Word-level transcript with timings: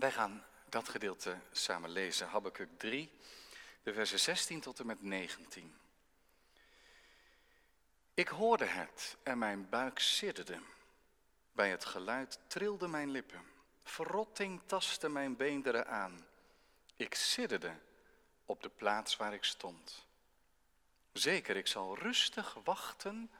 Wij 0.00 0.12
gaan 0.12 0.44
dat 0.68 0.88
gedeelte 0.88 1.38
samen 1.52 1.90
lezen, 1.90 2.28
Habakkuk 2.28 2.78
3, 2.78 3.10
de 3.82 3.92
versen 3.92 4.20
16 4.20 4.60
tot 4.60 4.80
en 4.80 4.86
met 4.86 5.02
19. 5.02 5.78
Ik 8.14 8.28
hoorde 8.28 8.64
het 8.64 9.16
en 9.22 9.38
mijn 9.38 9.68
buik 9.68 9.98
sidderde. 9.98 10.60
Bij 11.52 11.70
het 11.70 11.84
geluid 11.84 12.38
trilden 12.46 12.90
mijn 12.90 13.10
lippen. 13.10 13.44
Verrotting 13.82 14.60
tastte 14.66 15.08
mijn 15.08 15.36
beenderen 15.36 15.86
aan. 15.86 16.26
Ik 16.96 17.14
sidderde 17.14 17.78
op 18.44 18.62
de 18.62 18.70
plaats 18.70 19.16
waar 19.16 19.34
ik 19.34 19.44
stond. 19.44 20.06
Zeker, 21.12 21.56
ik 21.56 21.66
zal 21.66 21.98
rustig 21.98 22.56
wachten 22.64 23.30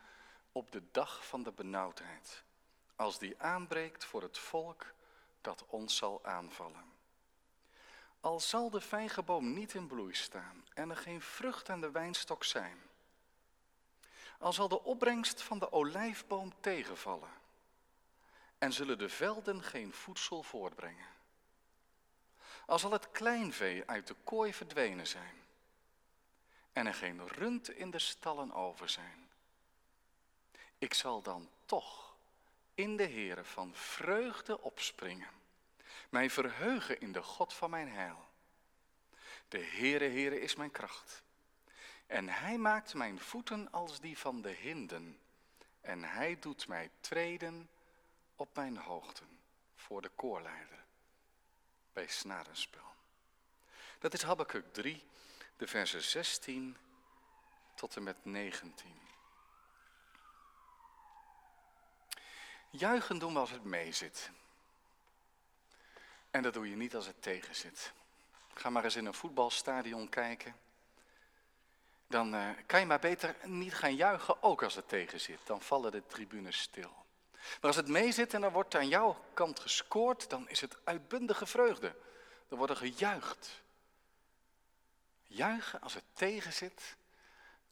op 0.52 0.72
de 0.72 0.82
dag 0.90 1.26
van 1.26 1.42
de 1.42 1.52
benauwdheid, 1.52 2.42
als 2.96 3.18
die 3.18 3.42
aanbreekt 3.42 4.04
voor 4.04 4.22
het 4.22 4.38
volk 4.38 4.86
dat 5.40 5.64
ons 5.66 5.96
zal 5.96 6.24
aanvallen. 6.24 6.84
Al 8.20 8.40
zal 8.40 8.70
de 8.70 8.80
vijgenboom 8.80 9.52
niet 9.52 9.74
in 9.74 9.86
bloei 9.86 10.14
staan 10.14 10.64
en 10.74 10.90
er 10.90 10.96
geen 10.96 11.20
vrucht 11.20 11.70
aan 11.70 11.80
de 11.80 11.90
wijnstok 11.90 12.44
zijn, 12.44 12.82
al 14.38 14.52
zal 14.52 14.68
de 14.68 14.82
opbrengst 14.82 15.42
van 15.42 15.58
de 15.58 15.72
olijfboom 15.72 16.52
tegenvallen 16.60 17.30
en 18.58 18.72
zullen 18.72 18.98
de 18.98 19.08
velden 19.08 19.62
geen 19.62 19.92
voedsel 19.92 20.42
voortbrengen. 20.42 21.08
Al 22.66 22.78
zal 22.78 22.92
het 22.92 23.10
kleinvee 23.10 23.86
uit 23.86 24.06
de 24.06 24.16
kooi 24.24 24.54
verdwenen 24.54 25.06
zijn 25.06 25.34
en 26.72 26.86
er 26.86 26.94
geen 26.94 27.28
rund 27.28 27.70
in 27.70 27.90
de 27.90 27.98
stallen 27.98 28.52
over 28.52 28.88
zijn. 28.88 29.28
Ik 30.78 30.94
zal 30.94 31.22
dan 31.22 31.50
toch 31.64 32.09
in 32.80 32.96
de 32.96 33.06
Heere 33.06 33.44
van 33.44 33.74
vreugde 33.74 34.60
opspringen, 34.60 35.30
mij 36.10 36.30
verheugen 36.30 37.00
in 37.00 37.12
de 37.12 37.22
God 37.22 37.54
van 37.54 37.70
mijn 37.70 37.88
heil. 37.88 38.28
De 39.48 39.58
Heere, 39.58 40.04
Heere 40.04 40.40
is 40.40 40.54
mijn 40.54 40.70
kracht. 40.70 41.22
En 42.06 42.28
hij 42.28 42.58
maakt 42.58 42.94
mijn 42.94 43.20
voeten 43.20 43.70
als 43.70 44.00
die 44.00 44.18
van 44.18 44.42
de 44.42 44.50
hinden. 44.50 45.20
En 45.80 46.04
hij 46.04 46.38
doet 46.38 46.68
mij 46.68 46.90
treden 47.00 47.70
op 48.36 48.54
mijn 48.54 48.76
hoogten 48.76 49.40
voor 49.74 50.02
de 50.02 50.10
koorleider 50.16 50.84
bij 51.92 52.06
snarenspel. 52.06 52.94
Dat 53.98 54.12
is 54.12 54.22
Habakkuk 54.22 54.72
3, 54.72 55.04
de 55.56 55.66
versen 55.66 56.02
16 56.02 56.76
tot 57.74 57.96
en 57.96 58.02
met 58.02 58.24
19. 58.24 59.09
Juichen 62.70 63.18
doen 63.18 63.32
we 63.32 63.38
als 63.38 63.50
het 63.50 63.64
mee 63.64 63.92
zit. 63.92 64.30
En 66.30 66.42
dat 66.42 66.54
doe 66.54 66.70
je 66.70 66.76
niet 66.76 66.94
als 66.94 67.06
het 67.06 67.22
tegen 67.22 67.54
zit. 67.54 67.92
Ga 68.54 68.70
maar 68.70 68.84
eens 68.84 68.96
in 68.96 69.06
een 69.06 69.14
voetbalstadion 69.14 70.08
kijken. 70.08 70.56
Dan 72.06 72.34
uh, 72.34 72.48
kan 72.66 72.80
je 72.80 72.86
maar 72.86 72.98
beter 72.98 73.36
niet 73.44 73.74
gaan 73.74 73.94
juichen, 73.94 74.42
ook 74.42 74.62
als 74.62 74.74
het 74.74 74.88
tegen 74.88 75.20
zit. 75.20 75.38
Dan 75.44 75.60
vallen 75.60 75.92
de 75.92 76.06
tribunes 76.06 76.60
stil. 76.60 76.92
Maar 77.32 77.58
als 77.60 77.76
het 77.76 77.88
mee 77.88 78.12
zit 78.12 78.34
en 78.34 78.42
er 78.42 78.52
wordt 78.52 78.74
aan 78.74 78.88
jouw 78.88 79.24
kant 79.34 79.60
gescoord, 79.60 80.30
dan 80.30 80.48
is 80.48 80.60
het 80.60 80.76
uitbundige 80.84 81.46
vreugde. 81.46 81.96
Er 82.48 82.56
wordt 82.56 82.72
er 82.72 82.78
gejuicht. 82.78 83.62
Juichen 85.26 85.80
als 85.80 85.94
het 85.94 86.04
tegen 86.12 86.52
zit, 86.52 86.96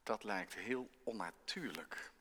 dat 0.02 0.24
lijkt 0.24 0.54
heel 0.54 0.91
onnatuurlijk. 1.04 2.12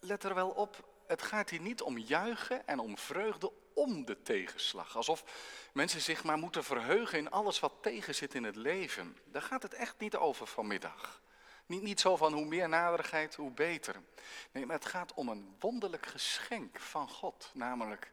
Let 0.00 0.24
er 0.24 0.34
wel 0.34 0.50
op, 0.50 0.88
het 1.06 1.22
gaat 1.22 1.50
hier 1.50 1.60
niet 1.60 1.82
om 1.82 1.98
juichen 1.98 2.66
en 2.66 2.78
om 2.78 2.98
vreugde 2.98 3.52
om 3.74 4.04
de 4.04 4.22
tegenslag. 4.22 4.96
Alsof 4.96 5.24
mensen 5.72 6.00
zich 6.00 6.24
maar 6.24 6.38
moeten 6.38 6.64
verheugen 6.64 7.18
in 7.18 7.30
alles 7.30 7.60
wat 7.60 7.72
tegen 7.80 8.14
zit 8.14 8.34
in 8.34 8.44
het 8.44 8.56
leven. 8.56 9.16
Daar 9.24 9.42
gaat 9.42 9.62
het 9.62 9.74
echt 9.74 9.98
niet 9.98 10.16
over 10.16 10.46
vanmiddag. 10.46 11.22
Niet, 11.66 11.82
niet 11.82 12.00
zo 12.00 12.16
van 12.16 12.32
hoe 12.32 12.44
meer 12.44 12.68
naderigheid, 12.68 13.34
hoe 13.34 13.50
beter. 13.50 14.02
Nee, 14.50 14.66
maar 14.66 14.76
het 14.76 14.86
gaat 14.86 15.14
om 15.14 15.28
een 15.28 15.56
wonderlijk 15.60 16.06
geschenk 16.06 16.80
van 16.80 17.08
God. 17.08 17.50
Namelijk 17.54 18.12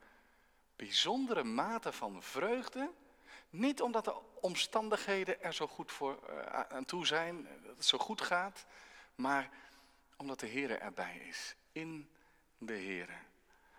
bijzondere 0.76 1.44
mate 1.44 1.92
van 1.92 2.24
vreugde. 2.24 2.92
Niet 3.50 3.82
omdat 3.82 4.06
de 4.06 4.16
omstandigheden 4.42 5.44
er 5.44 5.54
zo 5.54 5.68
goed 5.68 5.92
voor, 5.92 6.20
uh, 6.30 6.60
aan 6.70 6.86
toe 6.86 7.06
zijn, 7.06 7.48
dat 7.64 7.76
het 7.76 7.86
zo 7.86 7.98
goed 7.98 8.22
gaat. 8.22 8.66
Maar 9.16 9.50
omdat 10.22 10.40
de 10.40 10.48
Heer 10.48 10.80
erbij 10.80 11.18
is. 11.18 11.56
In 11.72 12.10
de 12.58 12.74
Heer. 12.74 13.10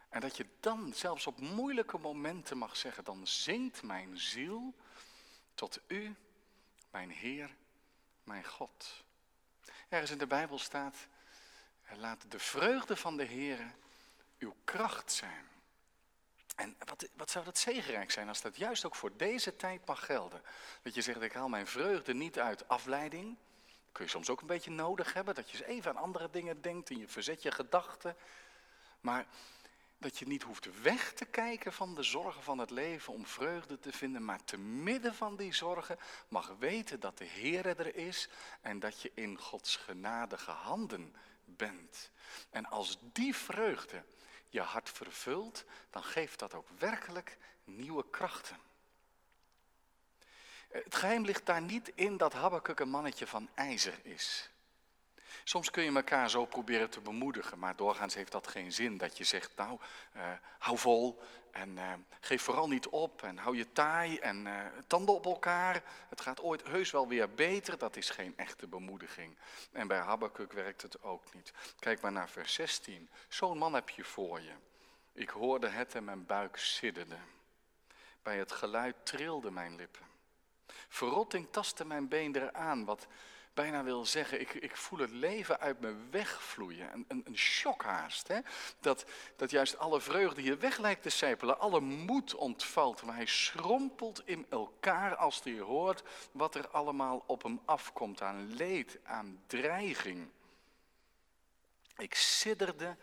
En 0.08 0.20
dat 0.20 0.36
je 0.36 0.46
dan 0.60 0.92
zelfs 0.94 1.26
op 1.26 1.40
moeilijke 1.40 1.98
momenten 1.98 2.58
mag 2.58 2.76
zeggen, 2.76 3.04
dan 3.04 3.26
zingt 3.26 3.82
mijn 3.82 4.18
ziel 4.18 4.74
tot 5.54 5.80
u, 5.86 6.14
mijn 6.90 7.10
Heer, 7.10 7.56
mijn 8.24 8.44
God. 8.44 9.04
Ergens 9.88 10.10
in 10.10 10.18
de 10.18 10.26
Bijbel 10.26 10.58
staat, 10.58 10.96
laat 11.96 12.30
de 12.30 12.38
vreugde 12.38 12.96
van 12.96 13.16
de 13.16 13.24
Heer 13.24 13.74
uw 14.38 14.54
kracht 14.64 15.12
zijn. 15.12 15.48
En 16.56 16.76
wat, 16.78 17.08
wat 17.16 17.30
zou 17.30 17.44
dat 17.44 17.58
zegenrijk 17.58 18.10
zijn 18.10 18.28
als 18.28 18.40
dat 18.40 18.56
juist 18.56 18.84
ook 18.84 18.94
voor 18.94 19.16
deze 19.16 19.56
tijd 19.56 19.86
mag 19.86 20.04
gelden. 20.04 20.42
Dat 20.82 20.94
je 20.94 21.02
zegt, 21.02 21.20
ik 21.20 21.32
haal 21.32 21.48
mijn 21.48 21.66
vreugde 21.66 22.14
niet 22.14 22.38
uit 22.38 22.68
afleiding. 22.68 23.36
Kun 23.92 24.04
je 24.04 24.10
soms 24.10 24.30
ook 24.30 24.40
een 24.40 24.46
beetje 24.46 24.70
nodig 24.70 25.12
hebben, 25.12 25.34
dat 25.34 25.50
je 25.50 25.58
eens 25.58 25.66
even 25.66 25.90
aan 25.90 26.02
andere 26.02 26.30
dingen 26.30 26.62
denkt 26.62 26.90
en 26.90 26.98
je 26.98 27.08
verzet 27.08 27.42
je 27.42 27.50
gedachten. 27.50 28.16
Maar 29.00 29.26
dat 29.98 30.18
je 30.18 30.26
niet 30.26 30.42
hoeft 30.42 30.82
weg 30.82 31.12
te 31.12 31.24
kijken 31.24 31.72
van 31.72 31.94
de 31.94 32.02
zorgen 32.02 32.42
van 32.42 32.58
het 32.58 32.70
leven 32.70 33.12
om 33.12 33.26
vreugde 33.26 33.78
te 33.78 33.92
vinden, 33.92 34.24
maar 34.24 34.44
te 34.44 34.58
midden 34.58 35.14
van 35.14 35.36
die 35.36 35.54
zorgen 35.54 35.98
mag 36.28 36.54
weten 36.58 37.00
dat 37.00 37.18
de 37.18 37.24
Heer 37.24 37.66
er 37.66 37.96
is 37.96 38.28
en 38.60 38.78
dat 38.78 39.02
je 39.02 39.10
in 39.14 39.38
Gods 39.38 39.76
genadige 39.76 40.50
handen 40.50 41.14
bent. 41.44 42.10
En 42.50 42.66
als 42.66 42.98
die 43.00 43.36
vreugde 43.36 44.04
je 44.48 44.60
hart 44.60 44.90
vervult, 44.90 45.64
dan 45.90 46.02
geeft 46.02 46.38
dat 46.38 46.54
ook 46.54 46.68
werkelijk 46.78 47.38
nieuwe 47.64 48.04
krachten. 48.10 48.56
Het 50.72 50.94
geheim 50.94 51.24
ligt 51.24 51.46
daar 51.46 51.62
niet 51.62 51.92
in 51.94 52.16
dat 52.16 52.32
Habakkuk 52.32 52.80
een 52.80 52.88
mannetje 52.88 53.26
van 53.26 53.48
ijzer 53.54 53.98
is. 54.02 54.50
Soms 55.44 55.70
kun 55.70 55.82
je 55.82 55.92
elkaar 55.92 56.30
zo 56.30 56.44
proberen 56.44 56.90
te 56.90 57.00
bemoedigen, 57.00 57.58
maar 57.58 57.76
doorgaans 57.76 58.14
heeft 58.14 58.32
dat 58.32 58.46
geen 58.46 58.72
zin. 58.72 58.96
Dat 58.96 59.18
je 59.18 59.24
zegt, 59.24 59.50
nou, 59.56 59.78
uh, 60.16 60.22
hou 60.58 60.78
vol 60.78 61.22
en 61.50 61.76
uh, 61.76 61.92
geef 62.20 62.42
vooral 62.42 62.68
niet 62.68 62.88
op 62.88 63.22
en 63.22 63.38
hou 63.38 63.56
je 63.56 63.72
taai 63.72 64.18
en 64.18 64.46
uh, 64.46 64.64
tanden 64.86 65.14
op 65.14 65.26
elkaar. 65.26 65.82
Het 66.08 66.20
gaat 66.20 66.40
ooit 66.40 66.66
heus 66.66 66.90
wel 66.90 67.08
weer 67.08 67.34
beter, 67.34 67.78
dat 67.78 67.96
is 67.96 68.10
geen 68.10 68.36
echte 68.36 68.66
bemoediging. 68.66 69.36
En 69.72 69.86
bij 69.86 69.98
Habakkuk 69.98 70.52
werkt 70.52 70.82
het 70.82 71.02
ook 71.02 71.34
niet. 71.34 71.52
Kijk 71.78 72.00
maar 72.00 72.12
naar 72.12 72.28
vers 72.28 72.54
16. 72.54 73.10
Zo'n 73.28 73.58
man 73.58 73.74
heb 73.74 73.88
je 73.88 74.04
voor 74.04 74.40
je. 74.40 74.52
Ik 75.12 75.28
hoorde 75.28 75.68
het 75.68 75.94
en 75.94 76.04
mijn 76.04 76.26
buik 76.26 76.56
sidderde. 76.56 77.16
Bij 78.22 78.38
het 78.38 78.52
geluid 78.52 78.96
trilde 79.02 79.50
mijn 79.50 79.76
lippen. 79.76 80.11
Verrotting 80.88 81.48
tastte 81.50 81.84
mijn 81.84 82.08
beenderen 82.08 82.54
aan, 82.54 82.84
wat 82.84 83.06
bijna 83.54 83.82
wil 83.82 84.06
zeggen, 84.06 84.40
ik, 84.40 84.54
ik 84.54 84.76
voel 84.76 84.98
het 84.98 85.10
leven 85.10 85.60
uit 85.60 85.80
me 85.80 85.94
wegvloeien. 86.10 86.92
Een, 86.92 87.04
een, 87.08 87.22
een 87.24 87.36
shockhaast. 87.38 88.28
Hè? 88.28 88.38
Dat, 88.80 89.04
dat 89.36 89.50
juist 89.50 89.78
alle 89.78 90.00
vreugde 90.00 90.40
hier 90.40 90.58
weg 90.58 90.78
lijkt 90.78 91.02
te 91.02 91.08
sijpelen, 91.08 91.58
alle 91.58 91.80
moed 91.80 92.34
ontvalt. 92.34 93.02
Maar 93.02 93.14
hij 93.14 93.26
schrompelt 93.26 94.22
in 94.24 94.46
elkaar 94.48 95.16
als 95.16 95.44
hij 95.44 95.58
hoort 95.58 96.02
wat 96.32 96.54
er 96.54 96.68
allemaal 96.68 97.24
op 97.26 97.42
hem 97.42 97.60
afkomt 97.64 98.22
aan 98.22 98.54
leed, 98.54 98.98
aan 99.04 99.42
dreiging. 99.46 100.28
Ik 101.96 102.14
sidderde 102.14 102.96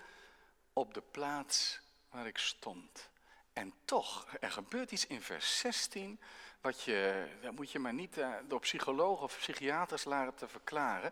op 0.74 0.94
de 0.94 1.04
plaats 1.12 1.80
waar 2.10 2.28
ik 2.28 2.38
stond. 2.38 3.10
En 3.54 3.74
toch, 3.86 4.28
er 4.40 4.52
gebeurt 4.52 4.92
iets 4.92 5.08
in 5.08 5.22
vers 5.22 5.60
16 5.60 6.20
wat 6.62 6.82
je, 6.82 7.28
dat 7.42 7.56
moet 7.56 7.72
je 7.72 7.80
maar 7.80 7.94
niet 7.94 8.18
uh, 8.18 8.34
door 8.48 8.60
psychologen 8.60 9.24
of 9.24 9.38
psychiaters 9.38 10.04
laten 10.04 10.50
verklaren. 10.50 11.12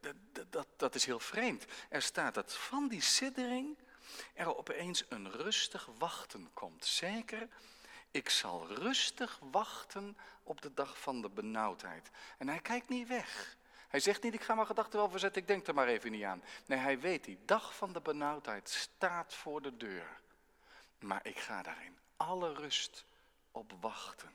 Dat, 0.00 0.16
dat, 0.50 0.66
dat 0.76 0.94
is 0.94 1.04
heel 1.04 1.20
vreemd. 1.20 1.64
Er 1.88 2.02
staat 2.02 2.34
dat 2.34 2.54
van 2.54 2.88
die 2.88 3.02
siddering 3.02 3.78
er 4.34 4.56
opeens 4.56 5.04
een 5.08 5.30
rustig 5.30 5.88
wachten 5.98 6.50
komt. 6.52 6.84
Zeker, 6.84 7.48
ik 8.10 8.28
zal 8.28 8.66
rustig 8.66 9.38
wachten 9.50 10.16
op 10.42 10.60
de 10.60 10.74
dag 10.74 11.00
van 11.00 11.20
de 11.20 11.30
benauwdheid. 11.30 12.10
En 12.38 12.48
hij 12.48 12.60
kijkt 12.60 12.88
niet 12.88 13.08
weg. 13.08 13.56
Hij 13.88 14.00
zegt 14.00 14.22
niet, 14.22 14.34
ik 14.34 14.42
ga 14.42 14.54
mijn 14.54 14.66
gedachten 14.66 14.98
wel 14.98 15.10
verzetten, 15.10 15.42
ik 15.42 15.48
denk 15.48 15.66
er 15.66 15.74
maar 15.74 15.88
even 15.88 16.10
niet 16.10 16.24
aan. 16.24 16.42
Nee, 16.66 16.78
hij 16.78 17.00
weet, 17.00 17.24
die 17.24 17.38
dag 17.44 17.76
van 17.76 17.92
de 17.92 18.00
benauwdheid 18.00 18.68
staat 18.68 19.34
voor 19.34 19.62
de 19.62 19.76
deur. 19.76 20.20
Maar 20.98 21.26
ik 21.26 21.38
ga 21.38 21.62
daarin 21.62 21.98
alle 22.16 22.52
rust 22.52 23.04
op 23.50 23.72
wachten. 23.80 24.30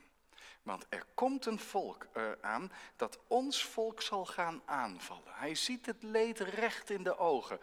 Want 0.61 0.85
er 0.89 1.05
komt 1.13 1.45
een 1.45 1.59
volk 1.59 2.07
aan 2.41 2.71
dat 2.95 3.19
ons 3.27 3.63
volk 3.63 4.01
zal 4.01 4.25
gaan 4.25 4.61
aanvallen. 4.65 5.33
Hij 5.33 5.55
ziet 5.55 5.85
het 5.85 6.03
leed 6.03 6.39
recht 6.39 6.89
in 6.89 7.03
de 7.03 7.17
ogen. 7.17 7.59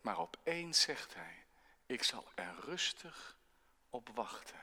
Maar 0.00 0.18
opeens 0.18 0.80
zegt 0.80 1.14
hij, 1.14 1.44
ik 1.86 2.02
zal 2.02 2.24
er 2.34 2.54
rustig 2.60 3.36
op 3.90 4.08
wachten. 4.14 4.60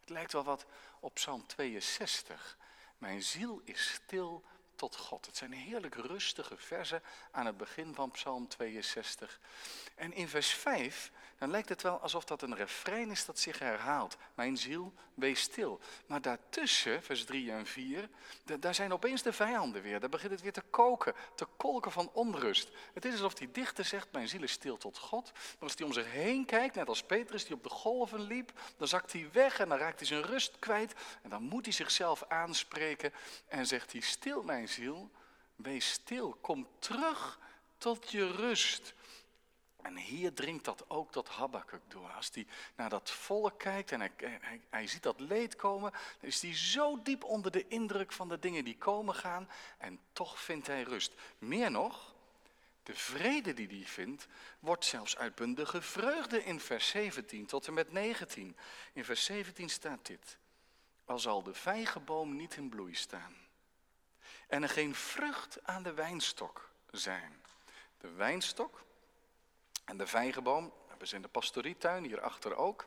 Het 0.00 0.08
lijkt 0.08 0.32
wel 0.32 0.44
wat 0.44 0.66
op 1.00 1.14
Psalm 1.14 1.46
62. 1.46 2.56
Mijn 2.98 3.22
ziel 3.22 3.60
is 3.64 3.92
stil 3.92 4.44
tot 4.76 4.96
God. 4.96 5.26
Het 5.26 5.36
zijn 5.36 5.52
heerlijk 5.52 5.94
rustige 5.94 6.56
versen 6.56 7.02
aan 7.30 7.46
het 7.46 7.56
begin 7.56 7.94
van 7.94 8.10
Psalm 8.10 8.48
62. 8.48 9.40
En 9.94 10.12
in 10.12 10.28
vers 10.28 10.50
5, 10.50 11.12
dan 11.38 11.50
lijkt 11.50 11.68
het 11.68 11.82
wel 11.82 12.00
alsof 12.00 12.24
dat 12.24 12.42
een 12.42 12.54
refrein 12.54 13.10
is 13.10 13.24
dat 13.24 13.38
zich 13.38 13.58
herhaalt. 13.58 14.16
Mijn 14.34 14.56
ziel, 14.56 14.92
wees 15.14 15.40
stil. 15.40 15.80
Maar 16.06 16.22
daartussen, 16.22 17.02
vers 17.02 17.24
3 17.24 17.52
en 17.52 17.66
4, 17.66 18.08
daar 18.60 18.74
zijn 18.74 18.92
opeens 18.92 19.22
de 19.22 19.32
vijanden 19.32 19.82
weer. 19.82 20.00
Daar 20.00 20.08
begint 20.08 20.32
het 20.32 20.40
weer 20.40 20.52
te 20.52 20.62
koken, 20.70 21.14
te 21.34 21.46
kolken 21.56 21.92
van 21.92 22.10
onrust. 22.12 22.70
Het 22.92 23.04
is 23.04 23.12
alsof 23.12 23.34
die 23.34 23.50
dichter 23.50 23.84
zegt, 23.84 24.12
mijn 24.12 24.28
ziel 24.28 24.42
is 24.42 24.52
stil 24.52 24.76
tot 24.76 24.98
God. 24.98 25.32
Maar 25.32 25.42
als 25.58 25.74
hij 25.76 25.86
om 25.86 25.92
zich 25.92 26.10
heen 26.10 26.44
kijkt, 26.44 26.74
net 26.74 26.88
als 26.88 27.02
Petrus 27.02 27.44
die 27.44 27.56
op 27.56 27.62
de 27.62 27.68
golven 27.68 28.20
liep, 28.20 28.52
dan 28.76 28.88
zakt 28.88 29.12
hij 29.12 29.28
weg 29.32 29.58
en 29.58 29.68
dan 29.68 29.78
raakt 29.78 29.98
hij 29.98 30.08
zijn 30.08 30.22
rust 30.22 30.58
kwijt. 30.58 30.94
En 31.22 31.30
dan 31.30 31.42
moet 31.42 31.64
hij 31.64 31.74
zichzelf 31.74 32.24
aanspreken 32.28 33.12
en 33.48 33.66
zegt 33.66 33.92
hij, 33.92 34.00
stil 34.00 34.42
mijn 34.42 34.65
ziel, 34.66 35.10
wees 35.56 35.90
stil, 35.90 36.32
kom 36.40 36.68
terug 36.78 37.38
tot 37.78 38.10
je 38.10 38.30
rust. 38.30 38.94
En 39.82 39.96
hier 39.96 40.32
dringt 40.32 40.64
dat 40.64 40.90
ook 40.90 41.12
tot 41.12 41.28
Habakkuk 41.28 41.82
door. 41.88 42.10
Als 42.10 42.30
hij 42.32 42.46
naar 42.76 42.88
dat 42.88 43.10
volk 43.10 43.58
kijkt 43.58 43.92
en 43.92 44.00
hij, 44.00 44.12
hij, 44.16 44.60
hij, 44.70 44.86
ziet 44.86 45.02
dat 45.02 45.20
leed 45.20 45.56
komen, 45.56 45.90
dan 45.90 46.28
is 46.28 46.42
hij 46.42 46.56
zo 46.56 47.02
diep 47.02 47.24
onder 47.24 47.50
de 47.50 47.68
indruk 47.68 48.12
van 48.12 48.28
de 48.28 48.38
dingen 48.38 48.64
die 48.64 48.78
komen 48.78 49.14
gaan 49.14 49.48
en 49.78 50.00
toch 50.12 50.40
vindt 50.40 50.66
hij 50.66 50.82
rust. 50.82 51.14
Meer 51.38 51.70
nog, 51.70 52.14
de 52.82 52.94
vrede 52.94 53.54
die 53.54 53.68
hij 53.68 53.86
vindt, 53.86 54.26
wordt 54.58 54.84
zelfs 54.84 55.16
uitbundige 55.16 55.82
vreugde 55.82 56.44
in 56.44 56.60
vers 56.60 56.88
17 56.88 57.46
tot 57.46 57.66
en 57.66 57.74
met 57.74 57.92
19. 57.92 58.56
In 58.92 59.04
vers 59.04 59.24
17 59.24 59.68
staat 59.68 60.06
dit. 60.06 60.38
Al 61.04 61.18
zal 61.18 61.42
de 61.42 61.54
vijgenboom 61.54 62.36
niet 62.36 62.56
in 62.56 62.68
bloei 62.68 62.94
staan 62.94 63.45
en 64.46 64.62
er 64.62 64.68
geen 64.68 64.94
vrucht 64.94 65.58
aan 65.62 65.82
de 65.82 65.94
wijnstok 65.94 66.70
zijn. 66.90 67.42
De 67.98 68.10
wijnstok 68.10 68.84
en 69.84 69.96
de 69.96 70.06
vijgenboom, 70.06 70.72
hebben 70.88 71.08
ze 71.08 71.16
in 71.16 71.22
de 71.22 71.28
pastorietuin, 71.28 72.04
hierachter 72.04 72.56
ook. 72.56 72.86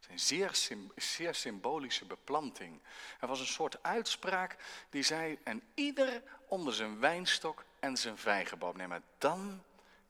zijn 0.00 0.20
zeer, 0.20 0.58
zeer 0.96 1.34
symbolische 1.34 2.04
beplanting. 2.04 2.82
Er 3.20 3.28
was 3.28 3.40
een 3.40 3.46
soort 3.46 3.82
uitspraak 3.82 4.56
die 4.90 5.02
zei, 5.02 5.38
en 5.44 5.62
ieder 5.74 6.22
onder 6.46 6.74
zijn 6.74 6.98
wijnstok 6.98 7.64
en 7.80 7.96
zijn 7.96 8.18
vijgenboom. 8.18 8.76
Nee, 8.76 8.86
maar 8.86 9.02
dan, 9.18 9.62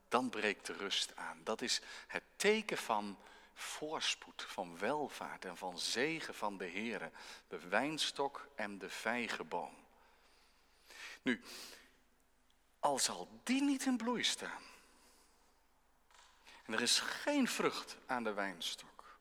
dan 0.08 0.31
breekt 0.31 0.67
de 0.67 0.73
rust 0.73 1.17
aan. 1.17 1.40
Dat 1.44 1.62
is 1.62 1.81
het 2.06 2.23
teken 2.37 2.79
van 2.79 3.19
voorspoed, 3.55 4.44
van 4.49 4.79
welvaart 4.79 5.44
en 5.44 5.56
van 5.56 5.79
zegen 5.79 6.34
van 6.34 6.56
de 6.56 6.67
Heer. 6.67 7.11
De 7.49 7.69
wijnstok 7.69 8.49
en 8.55 8.79
de 8.79 8.90
vijgenboom. 8.90 9.81
Nu, 11.22 11.40
al 12.80 12.98
zal 12.98 13.28
die 13.42 13.62
niet 13.62 13.84
in 13.84 13.96
bloei 13.96 14.22
staan. 14.22 14.62
En 16.62 16.72
er 16.72 16.80
is 16.80 17.00
geen 17.00 17.48
vrucht 17.48 17.96
aan 18.06 18.24
de 18.24 18.32
wijnstok. 18.32 19.19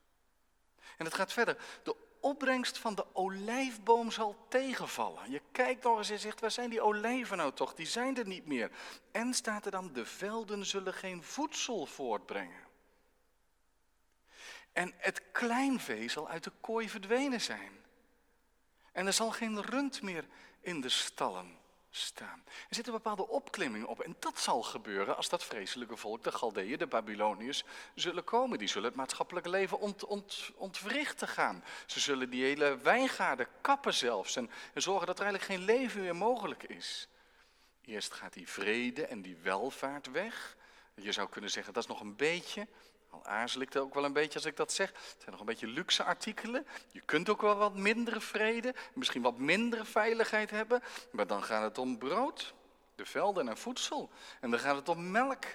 En 0.97 1.05
het 1.05 1.13
gaat 1.13 1.33
verder. 1.33 1.57
De 1.83 1.95
opbrengst 2.19 2.77
van 2.77 2.95
de 2.95 3.05
olijfboom 3.15 4.11
zal 4.11 4.45
tegenvallen. 4.49 5.31
Je 5.31 5.41
kijkt 5.51 5.83
nog 5.83 5.97
eens 5.97 6.09
en 6.09 6.19
zegt, 6.19 6.39
waar 6.39 6.51
zijn 6.51 6.69
die 6.69 6.81
olijven 6.81 7.37
nou 7.37 7.53
toch? 7.53 7.73
Die 7.73 7.85
zijn 7.85 8.17
er 8.17 8.27
niet 8.27 8.45
meer. 8.45 8.71
En 9.11 9.33
staat 9.33 9.65
er 9.65 9.71
dan, 9.71 9.93
de 9.93 10.05
velden 10.05 10.65
zullen 10.65 10.93
geen 10.93 11.23
voedsel 11.23 11.85
voortbrengen. 11.85 12.69
En 14.71 14.93
het 14.97 15.31
kleinvee 15.31 16.09
zal 16.09 16.29
uit 16.29 16.43
de 16.43 16.51
kooi 16.61 16.89
verdwenen 16.89 17.41
zijn. 17.41 17.71
En 18.91 19.05
er 19.05 19.13
zal 19.13 19.31
geen 19.31 19.61
rund 19.61 20.01
meer 20.01 20.25
in 20.59 20.81
de 20.81 20.89
stallen 20.89 21.59
staan. 21.91 22.43
Er 22.45 22.75
zit 22.75 22.87
een 22.87 22.93
bepaalde 22.93 23.27
opklimming 23.27 23.85
op. 23.85 24.01
En 24.01 24.15
dat 24.19 24.39
zal 24.39 24.63
gebeuren 24.63 25.17
als 25.17 25.29
dat 25.29 25.43
vreselijke 25.43 25.97
volk, 25.97 26.23
de 26.23 26.31
Galdeeën, 26.31 26.77
de 26.77 26.87
Babyloniërs, 26.87 27.63
zullen 27.95 28.23
komen. 28.23 28.57
Die 28.57 28.67
zullen 28.67 28.87
het 28.87 28.97
maatschappelijke 28.97 29.49
leven 29.49 29.79
ont, 29.79 30.05
ont, 30.05 30.51
ontwrichten 30.55 31.27
gaan. 31.27 31.63
Ze 31.85 31.99
zullen 31.99 32.29
die 32.29 32.43
hele 32.43 32.77
wijngaarden 32.77 33.47
kappen 33.61 33.93
zelfs. 33.93 34.35
En, 34.35 34.49
en 34.73 34.81
zorgen 34.81 35.07
dat 35.07 35.19
er 35.19 35.25
eigenlijk 35.25 35.53
geen 35.53 35.75
leven 35.75 36.01
meer 36.01 36.15
mogelijk 36.15 36.63
is. 36.63 37.07
Eerst 37.81 38.13
gaat 38.13 38.33
die 38.33 38.49
vrede 38.49 39.05
en 39.05 39.21
die 39.21 39.35
welvaart 39.35 40.11
weg. 40.11 40.57
Je 40.95 41.11
zou 41.11 41.29
kunnen 41.29 41.49
zeggen, 41.49 41.73
dat 41.73 41.83
is 41.83 41.89
nog 41.89 41.99
een 41.99 42.15
beetje. 42.15 42.67
Al 43.11 43.25
aarzel 43.25 43.61
ik 43.61 43.73
het 43.73 43.81
ook 43.81 43.93
wel 43.93 44.05
een 44.05 44.13
beetje 44.13 44.35
als 44.35 44.45
ik 44.45 44.57
dat 44.57 44.71
zeg. 44.71 44.89
Het 44.89 45.15
zijn 45.17 45.31
nog 45.31 45.39
een 45.39 45.45
beetje 45.45 45.67
luxe 45.67 46.03
artikelen. 46.03 46.67
Je 46.91 47.01
kunt 47.01 47.29
ook 47.29 47.41
wel 47.41 47.55
wat 47.55 47.75
mindere 47.75 48.21
vrede, 48.21 48.75
misschien 48.93 49.21
wat 49.21 49.37
mindere 49.37 49.85
veiligheid 49.85 50.49
hebben. 50.49 50.83
Maar 51.11 51.27
dan 51.27 51.43
gaat 51.43 51.63
het 51.63 51.77
om 51.77 51.97
brood, 51.97 52.53
de 52.95 53.05
velden 53.05 53.47
en 53.47 53.57
voedsel. 53.57 54.09
En 54.39 54.51
dan 54.51 54.59
gaat 54.59 54.75
het 54.75 54.89
om 54.89 55.11
melk, 55.11 55.45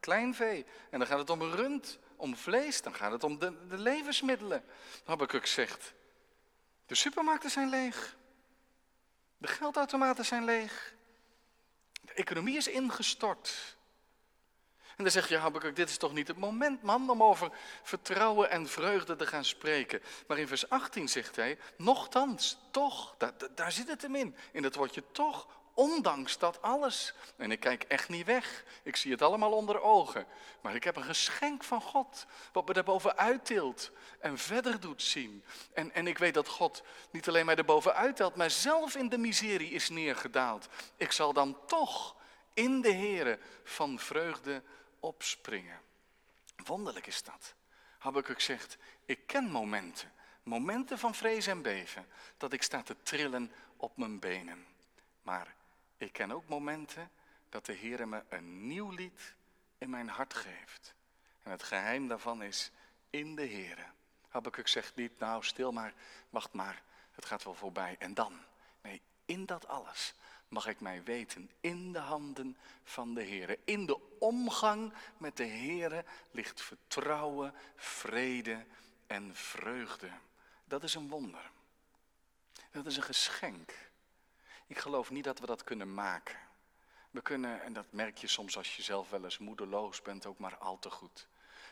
kleinvee. 0.00 0.66
En 0.90 0.98
dan 0.98 1.08
gaat 1.08 1.18
het 1.18 1.30
om 1.30 1.42
rund, 1.42 1.98
om 2.16 2.36
vlees. 2.36 2.82
Dan 2.82 2.94
gaat 2.94 3.12
het 3.12 3.24
om 3.24 3.38
de, 3.38 3.66
de 3.68 3.78
levensmiddelen. 3.78 4.64
Habakkuk 5.04 5.46
zegt, 5.46 5.94
de 6.86 6.94
supermarkten 6.94 7.50
zijn 7.50 7.68
leeg. 7.68 8.16
De 9.36 9.46
geldautomaten 9.46 10.24
zijn 10.24 10.44
leeg. 10.44 10.94
De 12.00 12.12
economie 12.12 12.56
is 12.56 12.68
ingestort. 12.68 13.76
En 14.96 15.04
dan 15.04 15.12
zeg 15.12 15.28
je, 15.28 15.36
Habakkuk, 15.36 15.76
dit 15.76 15.88
is 15.88 15.96
toch 15.96 16.12
niet 16.12 16.28
het 16.28 16.38
moment, 16.38 16.82
man, 16.82 17.10
om 17.10 17.22
over 17.22 17.50
vertrouwen 17.82 18.50
en 18.50 18.68
vreugde 18.68 19.16
te 19.16 19.26
gaan 19.26 19.44
spreken. 19.44 20.02
Maar 20.26 20.38
in 20.38 20.48
vers 20.48 20.68
18 20.68 21.08
zegt 21.08 21.36
hij, 21.36 21.58
nochtans, 21.76 22.58
toch, 22.70 23.14
daar, 23.18 23.32
daar 23.54 23.72
zit 23.72 23.88
het 23.88 24.02
hem 24.02 24.14
in. 24.14 24.36
In 24.52 24.64
het 24.64 24.74
woordje 24.74 25.02
toch, 25.12 25.46
ondanks 25.74 26.38
dat 26.38 26.62
alles. 26.62 27.14
En 27.36 27.50
ik 27.50 27.60
kijk 27.60 27.82
echt 27.82 28.08
niet 28.08 28.26
weg. 28.26 28.64
Ik 28.82 28.96
zie 28.96 29.12
het 29.12 29.22
allemaal 29.22 29.52
onder 29.52 29.80
ogen. 29.80 30.26
Maar 30.60 30.74
ik 30.74 30.84
heb 30.84 30.96
een 30.96 31.04
geschenk 31.04 31.64
van 31.64 31.80
God, 31.80 32.26
wat 32.52 32.66
me 32.66 32.72
daarboven 32.72 33.16
uittilt 33.16 33.90
en 34.18 34.38
verder 34.38 34.80
doet 34.80 35.02
zien. 35.02 35.44
En, 35.72 35.92
en 35.92 36.06
ik 36.06 36.18
weet 36.18 36.34
dat 36.34 36.48
God 36.48 36.82
niet 37.10 37.28
alleen 37.28 37.46
mij 37.46 37.56
erboven 37.56 37.94
uittelt, 37.94 38.36
maar 38.36 38.50
zelf 38.50 38.94
in 38.94 39.08
de 39.08 39.18
miserie 39.18 39.70
is 39.70 39.88
neergedaald. 39.88 40.68
Ik 40.96 41.12
zal 41.12 41.32
dan 41.32 41.58
toch 41.66 42.16
in 42.52 42.80
de 42.80 42.92
Here 42.92 43.38
van 43.64 43.98
vreugde 43.98 44.62
opspringen. 45.04 45.80
Wonderlijk 46.56 47.06
is 47.06 47.22
dat. 47.22 47.54
Habakkuk 47.98 48.40
zegt, 48.40 48.78
ik 49.04 49.26
ken 49.26 49.44
momenten, 49.44 50.12
momenten 50.42 50.98
van 50.98 51.14
vrees 51.14 51.46
en 51.46 51.62
beven, 51.62 52.06
dat 52.36 52.52
ik 52.52 52.62
sta 52.62 52.82
te 52.82 52.96
trillen 53.02 53.52
op 53.76 53.96
mijn 53.96 54.18
benen. 54.18 54.66
Maar 55.22 55.54
ik 55.96 56.12
ken 56.12 56.32
ook 56.32 56.48
momenten 56.48 57.10
dat 57.48 57.66
de 57.66 57.72
Heer 57.72 58.08
me 58.08 58.22
een 58.28 58.66
nieuw 58.66 58.90
lied 58.90 59.34
in 59.78 59.90
mijn 59.90 60.08
hart 60.08 60.34
geeft. 60.34 60.94
En 61.42 61.50
het 61.50 61.62
geheim 61.62 62.08
daarvan 62.08 62.42
is 62.42 62.70
in 63.10 63.34
de 63.34 63.42
Heer. 63.42 63.92
Habakkuk 64.28 64.68
zegt 64.68 64.96
niet, 64.96 65.18
nou 65.18 65.44
stil 65.44 65.72
maar, 65.72 65.94
wacht 66.30 66.52
maar, 66.52 66.82
het 67.12 67.24
gaat 67.24 67.44
wel 67.44 67.54
voorbij. 67.54 67.96
En 67.98 68.14
dan? 68.14 68.40
Nee, 68.82 69.02
in 69.24 69.46
dat 69.46 69.68
alles 69.68 70.14
mag 70.48 70.66
ik 70.66 70.80
mij 70.80 71.02
weten 71.02 71.50
in 71.60 71.92
de 71.92 71.98
handen 71.98 72.56
van 72.84 73.14
de 73.14 73.22
Heer. 73.22 73.58
In 73.64 73.86
de 73.86 73.98
omgang 74.24 74.92
met 75.16 75.36
de 75.36 75.44
Heer 75.44 76.04
ligt 76.30 76.62
vertrouwen, 76.62 77.54
vrede 77.76 78.66
en 79.06 79.34
vreugde. 79.34 80.10
Dat 80.64 80.82
is 80.82 80.94
een 80.94 81.08
wonder. 81.08 81.50
Dat 82.70 82.86
is 82.86 82.96
een 82.96 83.02
geschenk. 83.02 83.72
Ik 84.66 84.78
geloof 84.78 85.10
niet 85.10 85.24
dat 85.24 85.38
we 85.38 85.46
dat 85.46 85.64
kunnen 85.64 85.94
maken. 85.94 86.36
We 87.10 87.22
kunnen, 87.22 87.62
en 87.62 87.72
dat 87.72 87.86
merk 87.90 88.18
je 88.18 88.26
soms 88.26 88.56
als 88.56 88.76
je 88.76 88.82
zelf 88.82 89.10
wel 89.10 89.24
eens 89.24 89.38
moedeloos 89.38 90.02
bent, 90.02 90.26
ook 90.26 90.38
maar 90.38 90.56
al 90.56 90.78
te 90.78 90.90
goed. 90.90 91.28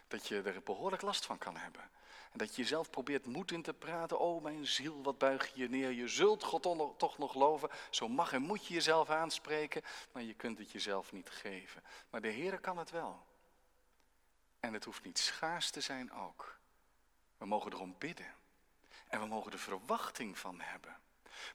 Dat 0.08 0.28
je 0.28 0.42
er 0.42 0.62
behoorlijk 0.62 1.02
last 1.02 1.26
van 1.26 1.38
kan 1.38 1.56
hebben. 1.56 1.90
En 2.32 2.38
dat 2.38 2.54
je 2.54 2.62
jezelf 2.62 2.90
probeert 2.90 3.26
moed 3.26 3.50
in 3.50 3.62
te 3.62 3.74
praten. 3.74 4.18
Oh 4.18 4.42
mijn 4.42 4.66
ziel, 4.66 5.02
wat 5.02 5.18
buig 5.18 5.54
je 5.54 5.68
neer. 5.68 5.90
Je 5.90 6.08
zult 6.08 6.42
God 6.42 6.62
toch 6.98 7.18
nog 7.18 7.32
geloven. 7.32 7.68
Zo 7.90 8.08
mag 8.08 8.32
en 8.32 8.42
moet 8.42 8.66
je 8.66 8.74
jezelf 8.74 9.10
aanspreken. 9.10 9.82
Maar 10.12 10.22
je 10.22 10.34
kunt 10.34 10.58
het 10.58 10.70
jezelf 10.70 11.12
niet 11.12 11.30
geven. 11.30 11.82
Maar 12.10 12.20
de 12.20 12.28
Heer 12.28 12.60
kan 12.60 12.78
het 12.78 12.90
wel. 12.90 13.26
En 14.60 14.72
het 14.72 14.84
hoeft 14.84 15.04
niet 15.04 15.18
schaars 15.18 15.70
te 15.70 15.80
zijn 15.80 16.12
ook. 16.12 16.58
We 17.38 17.46
mogen 17.46 17.72
erom 17.72 17.94
bidden. 17.98 18.34
En 19.08 19.20
we 19.20 19.26
mogen 19.26 19.52
er 19.52 19.58
verwachting 19.58 20.38
van 20.38 20.60
hebben. 20.60 20.96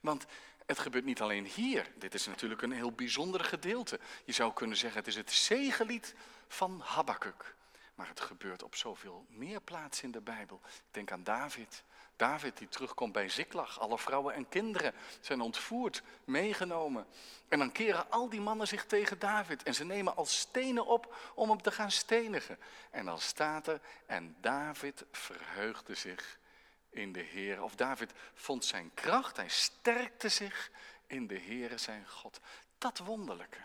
Want 0.00 0.26
het 0.66 0.78
gebeurt 0.78 1.04
niet 1.04 1.20
alleen 1.20 1.46
hier. 1.46 1.92
Dit 1.94 2.14
is 2.14 2.26
natuurlijk 2.26 2.62
een 2.62 2.72
heel 2.72 2.92
bijzonder 2.92 3.44
gedeelte. 3.44 4.00
Je 4.24 4.32
zou 4.32 4.52
kunnen 4.52 4.76
zeggen, 4.76 4.98
het 4.98 5.08
is 5.08 5.16
het 5.16 5.32
zegelied 5.32 6.14
van 6.48 6.80
Habakkuk. 6.80 7.56
Maar 7.98 8.08
het 8.08 8.20
gebeurt 8.20 8.62
op 8.62 8.74
zoveel 8.74 9.26
meer 9.28 9.60
plaatsen 9.60 10.04
in 10.04 10.10
de 10.10 10.20
Bijbel. 10.20 10.60
Ik 10.64 10.82
denk 10.90 11.12
aan 11.12 11.24
David. 11.24 11.82
David 12.16 12.58
die 12.58 12.68
terugkomt 12.68 13.12
bij 13.12 13.28
Ziklag. 13.28 13.80
Alle 13.80 13.98
vrouwen 13.98 14.34
en 14.34 14.48
kinderen 14.48 14.94
zijn 15.20 15.40
ontvoerd, 15.40 16.02
meegenomen. 16.24 17.06
En 17.48 17.58
dan 17.58 17.72
keren 17.72 18.10
al 18.10 18.28
die 18.28 18.40
mannen 18.40 18.68
zich 18.68 18.86
tegen 18.86 19.18
David. 19.18 19.62
En 19.62 19.74
ze 19.74 19.84
nemen 19.84 20.16
als 20.16 20.38
stenen 20.38 20.86
op 20.86 21.32
om 21.34 21.48
hem 21.48 21.62
te 21.62 21.70
gaan 21.70 21.90
stenigen. 21.90 22.58
En 22.90 23.04
dan 23.04 23.20
staat 23.20 23.66
er, 23.66 23.80
en 24.06 24.36
David 24.40 25.04
verheugde 25.12 25.94
zich 25.94 26.38
in 26.90 27.12
de 27.12 27.22
Heer. 27.22 27.62
Of 27.62 27.74
David 27.74 28.12
vond 28.34 28.64
zijn 28.64 28.90
kracht, 28.94 29.36
hij 29.36 29.48
sterkte 29.48 30.28
zich 30.28 30.70
in 31.06 31.26
de 31.26 31.38
Heer 31.38 31.78
zijn 31.78 32.08
God. 32.08 32.40
Dat 32.78 32.98
wonderlijke. 32.98 33.60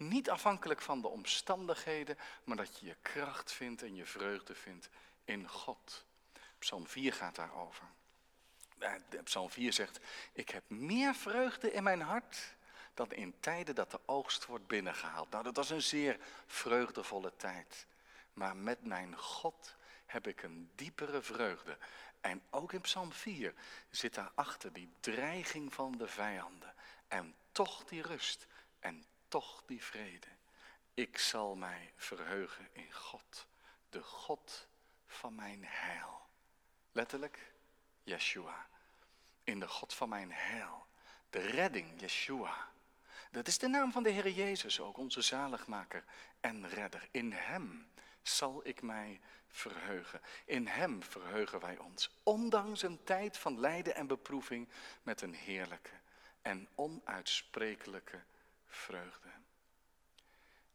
Niet 0.00 0.30
afhankelijk 0.30 0.80
van 0.80 1.00
de 1.00 1.08
omstandigheden, 1.08 2.18
maar 2.44 2.56
dat 2.56 2.78
je 2.78 2.86
je 2.86 2.96
kracht 3.02 3.52
vindt 3.52 3.82
en 3.82 3.94
je 3.94 4.06
vreugde 4.06 4.54
vindt 4.54 4.88
in 5.24 5.48
God. 5.48 6.04
Psalm 6.58 6.86
4 6.86 7.12
gaat 7.12 7.34
daarover. 7.34 7.84
Eh, 8.78 8.92
Psalm 9.24 9.50
4 9.50 9.72
zegt, 9.72 10.00
ik 10.32 10.48
heb 10.50 10.62
meer 10.68 11.14
vreugde 11.14 11.72
in 11.72 11.82
mijn 11.82 12.00
hart 12.00 12.54
dan 12.94 13.12
in 13.12 13.34
tijden 13.40 13.74
dat 13.74 13.90
de 13.90 14.00
oogst 14.06 14.46
wordt 14.46 14.66
binnengehaald. 14.66 15.30
Nou, 15.30 15.44
dat 15.44 15.56
was 15.56 15.70
een 15.70 15.82
zeer 15.82 16.18
vreugdevolle 16.46 17.32
tijd. 17.36 17.86
Maar 18.32 18.56
met 18.56 18.84
mijn 18.84 19.16
God 19.16 19.76
heb 20.06 20.26
ik 20.26 20.42
een 20.42 20.70
diepere 20.74 21.22
vreugde. 21.22 21.78
En 22.20 22.42
ook 22.50 22.72
in 22.72 22.80
Psalm 22.80 23.12
4 23.12 23.54
zit 23.90 24.14
daarachter 24.14 24.72
die 24.72 24.92
dreiging 25.00 25.74
van 25.74 25.92
de 25.92 26.08
vijanden. 26.08 26.74
En 27.08 27.34
toch 27.52 27.84
die 27.84 28.02
rust 28.02 28.46
en 28.78 29.04
toch 29.30 29.62
die 29.66 29.84
vrede. 29.84 30.26
Ik 30.94 31.18
zal 31.18 31.56
mij 31.56 31.92
verheugen 31.96 32.68
in 32.72 32.92
God, 32.92 33.46
de 33.88 34.02
God 34.02 34.68
van 35.06 35.34
mijn 35.34 35.64
heil. 35.64 36.20
Letterlijk, 36.92 37.52
Yeshua. 38.02 38.66
In 39.44 39.60
de 39.60 39.68
God 39.68 39.94
van 39.94 40.08
mijn 40.08 40.32
heil. 40.32 40.86
De 41.30 41.38
redding, 41.38 42.00
Yeshua. 42.00 42.68
Dat 43.30 43.46
is 43.46 43.58
de 43.58 43.68
naam 43.68 43.92
van 43.92 44.02
de 44.02 44.10
Heer 44.10 44.30
Jezus 44.30 44.80
ook, 44.80 44.96
onze 44.96 45.22
zaligmaker 45.22 46.04
en 46.40 46.68
redder. 46.68 47.08
In 47.10 47.32
Hem 47.32 47.90
zal 48.22 48.60
ik 48.66 48.82
mij 48.82 49.20
verheugen. 49.48 50.20
In 50.44 50.66
Hem 50.66 51.02
verheugen 51.02 51.60
wij 51.60 51.78
ons, 51.78 52.10
ondanks 52.22 52.82
een 52.82 53.04
tijd 53.04 53.38
van 53.38 53.60
lijden 53.60 53.94
en 53.94 54.06
beproeving, 54.06 54.68
met 55.02 55.20
een 55.20 55.34
heerlijke 55.34 56.00
en 56.42 56.68
onuitsprekelijke 56.74 58.22
vreugde. 58.70 59.28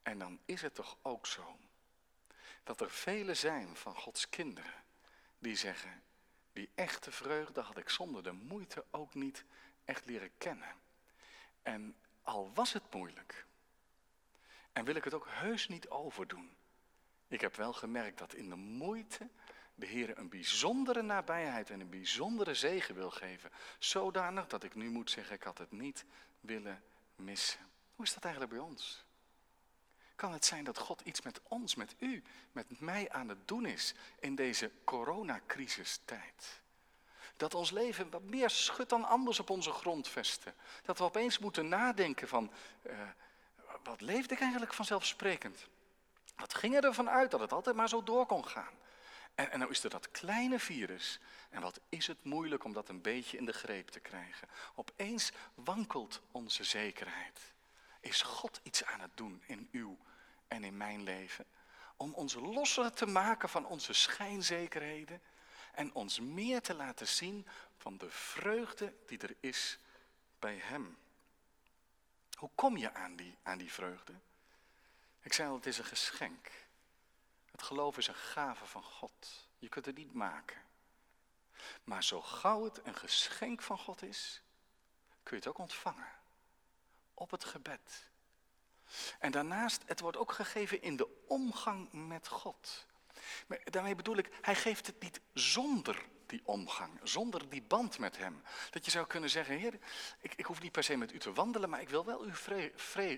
En 0.01 0.19
dan 0.19 0.39
is 0.45 0.61
het 0.61 0.75
toch 0.75 0.97
ook 1.01 1.25
zo 1.25 1.59
dat 2.63 2.81
er 2.81 2.91
velen 2.91 3.37
zijn 3.37 3.75
van 3.75 3.95
Gods 3.95 4.29
kinderen 4.29 4.83
die 5.39 5.55
zeggen, 5.55 6.03
die 6.53 6.69
echte 6.75 7.11
vreugde 7.11 7.61
had 7.61 7.77
ik 7.77 7.89
zonder 7.89 8.23
de 8.23 8.31
moeite 8.31 8.85
ook 8.91 9.13
niet 9.13 9.45
echt 9.85 10.05
leren 10.05 10.37
kennen. 10.37 10.75
En 11.61 11.95
al 12.21 12.53
was 12.53 12.73
het 12.73 12.93
moeilijk, 12.93 13.45
en 14.73 14.85
wil 14.85 14.95
ik 14.95 15.03
het 15.03 15.13
ook 15.13 15.27
heus 15.29 15.67
niet 15.67 15.89
overdoen, 15.89 16.55
ik 17.27 17.41
heb 17.41 17.55
wel 17.55 17.73
gemerkt 17.73 18.17
dat 18.17 18.33
in 18.33 18.49
de 18.49 18.55
moeite 18.55 19.29
de 19.75 19.85
Heer 19.85 20.17
een 20.17 20.29
bijzondere 20.29 21.01
nabijheid 21.01 21.69
en 21.69 21.79
een 21.79 21.89
bijzondere 21.89 22.53
zegen 22.53 22.95
wil 22.95 23.11
geven. 23.11 23.51
Zodanig 23.79 24.47
dat 24.47 24.63
ik 24.63 24.75
nu 24.75 24.89
moet 24.89 25.09
zeggen, 25.09 25.35
ik 25.35 25.43
had 25.43 25.57
het 25.57 25.71
niet 25.71 26.05
willen 26.39 26.83
missen. 27.15 27.69
Hoe 27.95 28.05
is 28.05 28.13
dat 28.13 28.23
eigenlijk 28.23 28.53
bij 28.53 28.63
ons? 28.63 29.05
Kan 30.15 30.33
het 30.33 30.45
zijn 30.45 30.63
dat 30.63 30.77
God 30.77 31.01
iets 31.01 31.21
met 31.21 31.41
ons, 31.43 31.75
met 31.75 31.95
u, 31.99 32.23
met 32.51 32.79
mij 32.79 33.11
aan 33.11 33.29
het 33.29 33.47
doen 33.47 33.65
is 33.65 33.93
in 34.19 34.35
deze 34.35 34.71
coronacrisistijd? 34.83 36.61
Dat 37.37 37.53
ons 37.53 37.71
leven 37.71 38.09
wat 38.09 38.23
meer 38.23 38.49
schudt 38.49 38.89
dan 38.89 39.05
anders 39.05 39.39
op 39.39 39.49
onze 39.49 39.71
grondvesten. 39.71 40.53
Dat 40.83 40.97
we 40.97 41.03
opeens 41.03 41.39
moeten 41.39 41.67
nadenken 41.67 42.27
van, 42.27 42.51
uh, 42.83 42.99
wat 43.83 44.01
leefde 44.01 44.33
ik 44.33 44.39
eigenlijk 44.39 44.73
vanzelfsprekend? 44.73 45.67
Wat 46.35 46.53
ging 46.53 46.75
er 46.75 46.83
ervan 46.83 47.09
uit 47.09 47.31
dat 47.31 47.39
het 47.39 47.53
altijd 47.53 47.75
maar 47.75 47.89
zo 47.89 48.03
door 48.03 48.25
kon 48.25 48.47
gaan? 48.47 48.73
En, 49.35 49.51
en 49.51 49.59
nou 49.59 49.71
is 49.71 49.83
er 49.83 49.89
dat 49.89 50.11
kleine 50.11 50.59
virus. 50.59 51.19
En 51.49 51.61
wat 51.61 51.79
is 51.89 52.07
het 52.07 52.23
moeilijk 52.23 52.63
om 52.63 52.73
dat 52.73 52.89
een 52.89 53.01
beetje 53.01 53.37
in 53.37 53.45
de 53.45 53.53
greep 53.53 53.87
te 53.87 53.99
krijgen? 53.99 54.47
Opeens 54.75 55.31
wankelt 55.53 56.21
onze 56.31 56.63
zekerheid. 56.63 57.53
Is 58.05 58.21
God 58.21 58.59
iets 58.63 58.83
aan 58.83 58.99
het 58.99 59.17
doen 59.17 59.43
in 59.45 59.69
uw 59.71 59.97
en 60.47 60.63
in 60.63 60.77
mijn 60.77 61.03
leven? 61.03 61.45
Om 61.97 62.13
ons 62.13 62.33
losser 62.33 62.91
te 62.91 63.05
maken 63.05 63.49
van 63.49 63.65
onze 63.65 63.93
schijnzekerheden 63.93 65.21
en 65.73 65.93
ons 65.93 66.19
meer 66.19 66.61
te 66.61 66.73
laten 66.73 67.07
zien 67.07 67.47
van 67.77 67.97
de 67.97 68.09
vreugde 68.09 68.95
die 69.05 69.17
er 69.17 69.35
is 69.39 69.79
bij 70.39 70.57
Hem. 70.57 70.97
Hoe 72.37 72.49
kom 72.55 72.77
je 72.77 72.93
aan 72.93 73.15
die, 73.15 73.37
aan 73.43 73.57
die 73.57 73.73
vreugde? 73.73 74.13
Ik 75.21 75.33
zei 75.33 75.49
al, 75.49 75.55
het 75.55 75.65
is 75.65 75.77
een 75.77 75.85
geschenk. 75.85 76.51
Het 77.51 77.63
geloof 77.63 77.97
is 77.97 78.07
een 78.07 78.15
gave 78.15 78.65
van 78.65 78.83
God. 78.83 79.47
Je 79.57 79.69
kunt 79.69 79.85
het 79.85 79.97
niet 79.97 80.13
maken. 80.13 80.61
Maar 81.83 82.03
zo 82.03 82.21
gauw 82.21 82.63
het 82.63 82.85
een 82.85 82.95
geschenk 82.95 83.61
van 83.61 83.77
God 83.77 84.01
is, 84.01 84.41
kun 85.23 85.37
je 85.37 85.43
het 85.43 85.47
ook 85.47 85.57
ontvangen. 85.57 86.23
Op 87.15 87.31
het 87.31 87.43
gebed. 87.43 88.09
En 89.19 89.31
daarnaast, 89.31 89.83
het 89.85 89.99
wordt 89.99 90.17
ook 90.17 90.31
gegeven 90.31 90.81
in 90.81 90.95
de 90.95 91.07
omgang 91.27 91.89
met 91.91 92.27
God. 92.27 92.85
Maar 93.47 93.59
daarmee 93.63 93.95
bedoel 93.95 94.17
ik, 94.17 94.29
hij 94.41 94.55
geeft 94.55 94.87
het 94.87 95.01
niet 95.01 95.21
zonder 95.33 96.05
die 96.25 96.41
omgang, 96.43 96.99
zonder 97.03 97.49
die 97.49 97.61
band 97.61 97.99
met 97.99 98.17
hem. 98.17 98.43
Dat 98.71 98.85
je 98.85 98.91
zou 98.91 99.07
kunnen 99.07 99.29
zeggen, 99.29 99.57
heer, 99.57 99.79
ik, 100.19 100.33
ik 100.35 100.45
hoef 100.45 100.61
niet 100.61 100.71
per 100.71 100.83
se 100.83 100.95
met 100.95 101.13
u 101.13 101.19
te 101.19 101.33
wandelen, 101.33 101.69
maar 101.69 101.81
ik 101.81 101.89
wil 101.89 102.05
wel 102.05 102.21
uw 102.21 102.33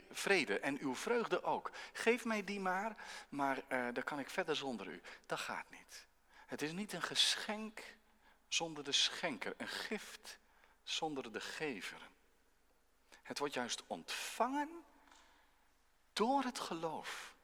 vrede 0.10 0.60
en 0.60 0.80
uw 0.80 0.96
vreugde 0.96 1.44
ook. 1.44 1.72
Geef 1.94 2.26
mij 2.26 2.44
die 2.44 2.60
maar, 2.60 2.96
maar 3.30 3.58
uh, 3.58 3.88
dan 3.94 4.04
kan 4.04 4.20
ik 4.20 4.30
verder 4.30 4.56
zonder 4.56 4.88
u. 4.88 5.02
Dat 5.26 5.40
gaat 5.40 5.70
niet. 5.70 6.08
Het 6.46 6.62
is 6.62 6.72
niet 6.72 6.94
een 6.94 7.02
geschenk 7.02 7.96
zonder 8.48 8.84
de 8.84 8.92
schenker, 8.92 9.54
een 9.58 9.68
gift 9.68 10.40
zonder 10.84 11.32
de 11.32 11.42
gever. 11.42 12.10
Het 13.28 13.40
wordt 13.40 13.54
juist 13.54 13.84
ontvangen 13.88 14.70
door 16.14 16.44
het 16.44 16.60
geloof. 16.60 17.36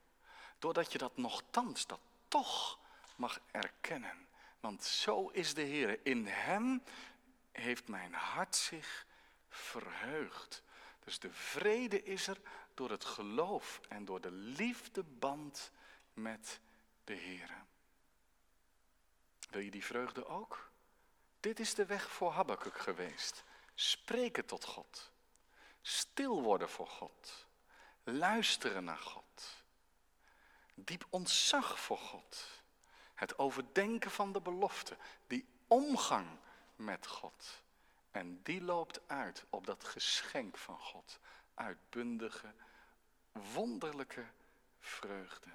Doordat 0.59 0.91
je 0.91 0.97
dat 0.97 1.17
nogthans, 1.17 1.87
dat 1.87 1.99
toch 2.27 2.79
mag 3.15 3.39
erkennen. 3.51 4.27
Want 4.59 4.83
zo 4.83 5.27
is 5.27 5.53
de 5.53 5.61
Heer. 5.61 6.05
In 6.05 6.27
Hem 6.27 6.83
heeft 7.51 7.87
mijn 7.87 8.13
hart 8.13 8.55
zich 8.55 9.05
verheugd. 9.49 10.63
Dus 10.99 11.19
de 11.19 11.33
vrede 11.33 12.03
is 12.03 12.27
er 12.27 12.41
door 12.73 12.89
het 12.89 13.05
geloof 13.05 13.81
en 13.89 14.05
door 14.05 14.21
de 14.21 14.31
liefdeband 14.31 15.71
met 16.13 16.59
de 17.03 17.13
Heer. 17.13 17.63
Wil 19.49 19.61
je 19.61 19.71
die 19.71 19.85
vreugde 19.85 20.25
ook? 20.25 20.71
Dit 21.39 21.59
is 21.59 21.73
de 21.73 21.85
weg 21.85 22.11
voor 22.11 22.31
Habakkuk 22.31 22.77
geweest. 22.77 23.43
Spreken 23.75 24.45
tot 24.45 24.65
God. 24.65 25.12
Stil 25.85 26.41
worden 26.41 26.69
voor 26.69 26.87
God. 26.87 27.47
Luisteren 28.03 28.83
naar 28.83 28.97
God. 28.97 29.63
Diep 30.73 31.05
ontzag 31.09 31.79
voor 31.79 31.97
God. 31.97 32.61
Het 33.13 33.37
overdenken 33.37 34.11
van 34.11 34.33
de 34.33 34.41
belofte, 34.41 34.97
die 35.27 35.47
omgang 35.67 36.27
met 36.75 37.07
God. 37.07 37.61
En 38.11 38.43
die 38.43 38.61
loopt 38.61 38.99
uit 39.07 39.45
op 39.49 39.65
dat 39.65 39.83
geschenk 39.83 40.57
van 40.57 40.79
God. 40.79 41.19
Uitbundige, 41.53 42.53
wonderlijke 43.31 44.25
vreugde. 44.79 45.49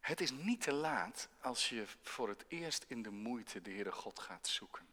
Het 0.00 0.20
is 0.20 0.30
niet 0.30 0.60
te 0.60 0.72
laat 0.72 1.28
als 1.40 1.68
je 1.68 1.86
voor 2.02 2.28
het 2.28 2.44
eerst 2.48 2.84
in 2.88 3.02
de 3.02 3.10
moeite 3.10 3.60
de 3.60 3.70
Heere 3.70 3.92
God 3.92 4.18
gaat 4.18 4.48
zoeken. 4.48 4.86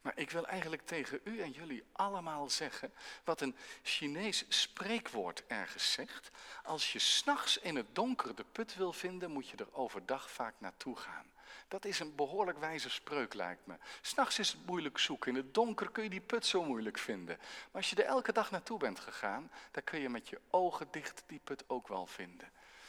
Maar 0.00 0.12
ik 0.16 0.30
wil 0.30 0.46
eigenlijk 0.46 0.86
tegen 0.86 1.20
u 1.24 1.40
en 1.40 1.50
jullie 1.50 1.84
allemaal 1.92 2.50
zeggen 2.50 2.92
wat 3.24 3.40
een 3.40 3.56
Chinees 3.82 4.44
spreekwoord 4.48 5.42
ergens 5.46 5.92
zegt. 5.92 6.30
Als 6.62 6.92
je 6.92 6.98
s'nachts 6.98 7.58
in 7.58 7.76
het 7.76 7.94
donker 7.94 8.34
de 8.34 8.44
put 8.52 8.74
wil 8.74 8.92
vinden, 8.92 9.30
moet 9.30 9.48
je 9.48 9.56
er 9.56 9.74
overdag 9.74 10.30
vaak 10.30 10.54
naartoe 10.58 10.96
gaan. 10.96 11.26
Dat 11.68 11.84
is 11.84 12.00
een 12.00 12.14
behoorlijk 12.14 12.58
wijze 12.58 12.90
spreuk, 12.90 13.34
lijkt 13.34 13.66
me. 13.66 13.74
S'nachts 14.00 14.38
is 14.38 14.52
het 14.52 14.66
moeilijk 14.66 14.98
zoeken. 14.98 15.30
In 15.30 15.36
het 15.36 15.54
donker 15.54 15.90
kun 15.90 16.02
je 16.02 16.10
die 16.10 16.20
put 16.20 16.46
zo 16.46 16.64
moeilijk 16.64 16.98
vinden. 16.98 17.36
Maar 17.38 17.46
als 17.72 17.90
je 17.90 17.96
er 17.96 18.04
elke 18.04 18.32
dag 18.32 18.50
naartoe 18.50 18.78
bent 18.78 19.00
gegaan, 19.00 19.50
dan 19.70 19.84
kun 19.84 20.00
je 20.00 20.08
met 20.08 20.28
je 20.28 20.40
ogen 20.50 20.88
dicht 20.90 21.22
die 21.26 21.40
put 21.44 21.64
ook 21.66 21.88
wel 21.88 22.06
vinden. 22.06 22.48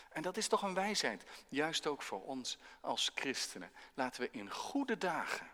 En 0.10 0.22
dat 0.22 0.38
is 0.38 0.48
toch 0.48 0.62
een 0.62 0.74
wijsheid, 0.74 1.24
juist 1.48 1.88
ook 1.88 2.02
voor 2.02 2.24
ons 2.24 2.58
als 2.82 3.12
christenen. 3.16 3.72
Laten 3.94 4.22
we 4.22 4.30
in 4.32 4.52
goede 4.52 4.98
dagen 4.98 5.48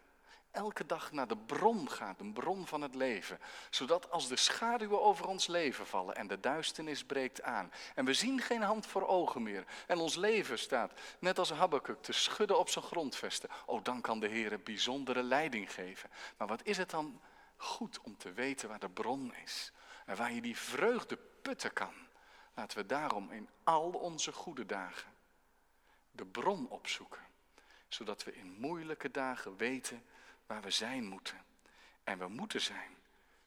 elke 0.56 0.86
dag 0.86 1.12
naar 1.12 1.28
de 1.28 1.38
bron 1.38 1.90
gaat, 1.90 2.20
een 2.20 2.34
bron 2.34 2.68
van 2.68 2.82
het 2.82 2.96
leven. 2.96 3.40
Zodat 3.70 4.12
als 4.12 4.28
de 4.28 4.36
schaduwen 4.36 5.02
over 5.02 5.28
ons 5.28 5.48
leven 5.48 5.88
vallen 5.88 6.16
en 6.16 6.28
de 6.28 6.40
duisternis 6.40 7.04
breekt 7.04 7.42
aan 7.42 7.72
en 7.96 8.06
we 8.06 8.14
zien 8.14 8.42
geen 8.42 8.62
hand 8.62 8.86
voor 8.86 9.08
ogen 9.08 9.44
meer 9.44 9.66
en 9.88 9.98
ons 9.98 10.16
leven 10.16 10.60
staat, 10.60 10.94
net 11.20 11.40
als 11.40 11.52
Habakkuk, 11.52 12.02
te 12.02 12.12
schudden 12.12 12.60
op 12.60 12.70
zijn 12.70 12.86
grondvesten. 12.86 13.50
Oh, 13.66 13.84
dan 13.84 14.02
kan 14.02 14.20
de 14.20 14.28
Heer 14.28 14.60
bijzondere 14.60 15.24
leiding 15.24 15.74
geven. 15.74 16.10
Maar 16.38 16.48
wat 16.48 16.64
is 16.64 16.78
het 16.78 16.90
dan 16.90 17.22
goed 17.58 18.00
om 18.02 18.18
te 18.18 18.34
weten 18.34 18.70
waar 18.70 18.80
de 18.80 18.90
bron 18.90 19.34
is 19.44 19.72
en 20.06 20.16
waar 20.16 20.34
je 20.34 20.42
die 20.42 20.58
vreugde 20.58 21.18
putten 21.42 21.74
kan. 21.74 21.94
Laten 22.54 22.78
we 22.78 22.86
daarom 22.86 23.32
in 23.32 23.50
al 23.64 23.90
onze 23.90 24.32
goede 24.32 24.66
dagen 24.66 25.14
de 26.12 26.26
bron 26.26 26.70
opzoeken 26.70 27.26
zodat 27.88 28.24
we 28.24 28.36
in 28.36 28.56
moeilijke 28.60 29.12
dagen 29.12 29.58
weten 29.58 30.04
waar 30.48 30.62
we 30.62 30.72
zijn 30.72 31.06
moeten. 31.06 31.46
En 32.04 32.18
we 32.18 32.28
moeten 32.28 32.62
zijn 32.62 32.98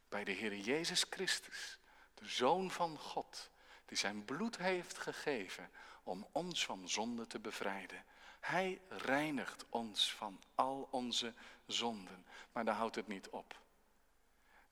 bij 0.08 0.24
de 0.24 0.32
Heer 0.32 0.56
Jezus 0.56 1.06
Christus, 1.10 1.78
de 2.14 2.28
Zoon 2.28 2.70
van 2.70 2.98
God, 2.98 3.50
die 3.86 3.96
zijn 3.96 4.24
bloed 4.24 4.56
heeft 4.56 4.98
gegeven 4.98 5.70
om 6.02 6.26
ons 6.32 6.64
van 6.64 6.88
zonde 6.88 7.26
te 7.26 7.38
bevrijden. 7.38 8.04
Hij 8.40 8.80
reinigt 8.88 9.64
ons 9.68 10.14
van 10.14 10.40
al 10.54 10.88
onze 10.90 11.34
zonden. 11.66 12.26
Maar 12.52 12.64
daar 12.64 12.74
houdt 12.74 12.96
het 12.96 13.06
niet 13.06 13.28
op. 13.28 13.60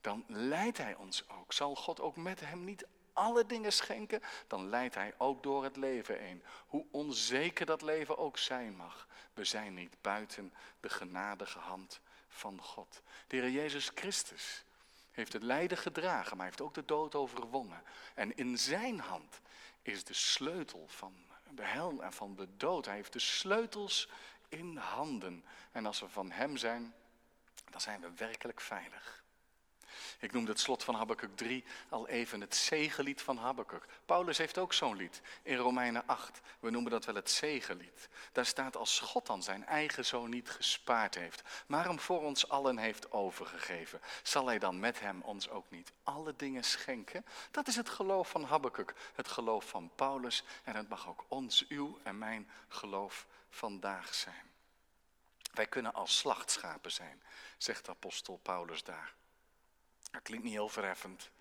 Dan 0.01 0.23
leidt 0.27 0.77
Hij 0.77 0.95
ons 0.95 1.29
ook. 1.29 1.53
Zal 1.53 1.75
God 1.75 1.99
ook 2.01 2.15
met 2.15 2.39
Hem 2.39 2.63
niet 2.63 2.85
alle 3.13 3.45
dingen 3.45 3.73
schenken? 3.73 4.21
Dan 4.47 4.69
leidt 4.69 4.95
Hij 4.95 5.13
ook 5.17 5.43
door 5.43 5.63
het 5.63 5.75
leven 5.75 6.19
heen. 6.19 6.43
Hoe 6.67 6.85
onzeker 6.91 7.65
dat 7.65 7.81
leven 7.81 8.17
ook 8.17 8.37
zijn 8.37 8.75
mag. 8.75 9.07
We 9.33 9.43
zijn 9.43 9.73
niet 9.73 10.01
buiten 10.01 10.53
de 10.79 10.89
genadige 10.89 11.59
hand 11.59 12.01
van 12.37 12.61
God. 12.61 13.01
De 13.27 13.35
Heer 13.35 13.49
Jezus 13.49 13.91
Christus 13.95 14.63
heeft 15.11 15.33
het 15.33 15.43
lijden 15.43 15.77
gedragen, 15.77 16.37
maar 16.37 16.45
heeft 16.45 16.61
ook 16.61 16.73
de 16.73 16.85
dood 16.85 17.15
overwonnen. 17.15 17.83
En 18.13 18.35
in 18.35 18.57
zijn 18.57 18.99
hand 18.99 19.39
is 19.81 20.03
de 20.03 20.13
sleutel 20.13 20.87
van 20.87 21.15
de 21.49 21.63
hel 21.63 22.03
en 22.03 22.13
van 22.13 22.35
de 22.35 22.47
dood. 22.57 22.85
Hij 22.85 22.95
heeft 22.95 23.13
de 23.13 23.19
sleutels 23.19 24.09
in 24.49 24.77
handen. 24.77 25.45
En 25.71 25.85
als 25.85 25.99
we 25.99 26.09
van 26.09 26.31
hem 26.31 26.57
zijn, 26.57 26.93
dan 27.69 27.81
zijn 27.81 28.01
we 28.01 28.11
werkelijk 28.15 28.61
veilig. 28.61 29.23
Ik 30.19 30.31
noemde 30.31 30.51
het 30.51 30.59
slot 30.59 30.83
van 30.83 30.95
Habakkuk 30.95 31.35
3 31.35 31.63
al 31.89 32.07
even 32.07 32.41
het 32.41 32.55
zegenlied 32.55 33.21
van 33.21 33.37
Habakkuk. 33.37 33.85
Paulus 34.05 34.37
heeft 34.37 34.57
ook 34.57 34.73
zo'n 34.73 34.95
lied 34.95 35.21
in 35.43 35.57
Romeinen 35.57 36.07
8. 36.07 36.41
We 36.59 36.69
noemen 36.69 36.91
dat 36.91 37.05
wel 37.05 37.15
het 37.15 37.29
zegenlied. 37.29 38.09
Daar 38.31 38.45
staat 38.45 38.75
als 38.75 38.99
God 38.99 39.25
dan 39.25 39.43
zijn 39.43 39.65
eigen 39.65 40.05
zoon 40.05 40.29
niet 40.29 40.49
gespaard 40.49 41.15
heeft, 41.15 41.41
maar 41.67 41.85
hem 41.85 41.99
voor 41.99 42.21
ons 42.21 42.49
allen 42.49 42.77
heeft 42.77 43.11
overgegeven, 43.11 44.01
zal 44.23 44.47
hij 44.47 44.59
dan 44.59 44.79
met 44.79 44.99
hem 44.99 45.21
ons 45.21 45.49
ook 45.49 45.69
niet 45.69 45.91
alle 46.03 46.33
dingen 46.35 46.63
schenken? 46.63 47.25
Dat 47.51 47.67
is 47.67 47.75
het 47.75 47.89
geloof 47.89 48.29
van 48.29 48.43
Habakkuk, 48.43 48.93
het 49.15 49.27
geloof 49.27 49.65
van 49.65 49.91
Paulus 49.95 50.43
en 50.63 50.75
het 50.75 50.89
mag 50.89 51.07
ook 51.07 51.25
ons, 51.27 51.67
uw 51.67 51.99
en 52.03 52.17
mijn 52.17 52.49
geloof 52.67 53.27
vandaag 53.49 54.13
zijn. 54.13 54.51
Wij 55.53 55.67
kunnen 55.67 55.93
als 55.93 56.17
slachtschapen 56.17 56.91
zijn, 56.91 57.23
zegt 57.57 57.89
apostel 57.89 58.39
Paulus 58.43 58.83
daar. 58.83 59.13
Dat 60.11 60.21
klinkt 60.21 60.45
niet 60.45 60.53
heel 60.53 60.69
verheffend. 60.69 61.31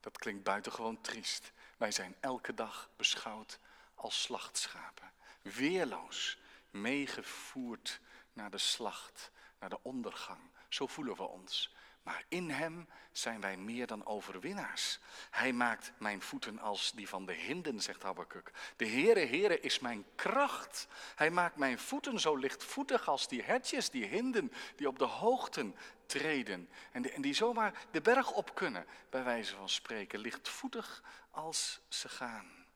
Dat 0.00 0.18
klinkt 0.18 0.42
buitengewoon 0.42 1.00
triest. 1.00 1.52
Wij 1.76 1.90
zijn 1.90 2.16
elke 2.20 2.54
dag 2.54 2.90
beschouwd 2.96 3.58
als 3.94 4.22
slachtschapen. 4.22 5.12
Weerloos, 5.42 6.38
meegevoerd 6.70 8.00
naar 8.32 8.50
de 8.50 8.58
slacht, 8.58 9.30
naar 9.58 9.68
de 9.68 9.82
ondergang. 9.82 10.40
Zo 10.68 10.86
voelen 10.86 11.16
we 11.16 11.22
ons. 11.22 11.74
Maar 12.04 12.24
in 12.28 12.50
Hem 12.50 12.88
zijn 13.12 13.40
wij 13.40 13.56
meer 13.56 13.86
dan 13.86 14.06
overwinnaars. 14.06 14.98
Hij 15.30 15.52
maakt 15.52 15.92
mijn 15.98 16.22
voeten 16.22 16.58
als 16.58 16.92
die 16.92 17.08
van 17.08 17.26
de 17.26 17.32
hinden, 17.32 17.80
zegt 17.80 18.02
Habakkuk. 18.02 18.50
De 18.76 18.86
Heere, 18.86 19.26
Heere 19.26 19.60
is 19.60 19.78
mijn 19.78 20.04
kracht. 20.14 20.86
Hij 21.14 21.30
maakt 21.30 21.56
mijn 21.56 21.78
voeten 21.78 22.20
zo 22.20 22.36
lichtvoetig 22.36 23.08
als 23.08 23.28
die 23.28 23.42
hertjes, 23.42 23.90
die 23.90 24.04
hinden, 24.04 24.52
die 24.76 24.88
op 24.88 24.98
de 24.98 25.04
hoogten 25.04 25.76
treden. 26.06 26.68
En, 26.92 27.22
die 27.22 27.34
zomaar 27.34 27.86
de 27.90 28.00
berg 28.00 28.32
op 28.32 28.54
kunnen, 28.54 28.86
bij 29.10 29.24
wijze 29.24 29.56
van 29.56 29.68
spreken. 29.68 30.18
Lichtvoetig 30.18 31.02
als 31.30 31.80
ze 31.88 32.08
gaan. 32.08 32.66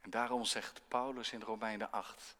En 0.00 0.10
daarom 0.10 0.44
zegt 0.44 0.80
Paulus 0.88 1.32
in 1.32 1.42
Romeinen 1.42 1.92
8, 1.92 2.36